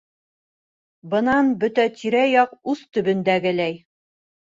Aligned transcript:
Бынан 1.11 1.53
бөтә 1.65 1.87
тирә-яҡ 2.01 2.59
ус 2.75 2.85
төбөндәгеләй 2.99 3.83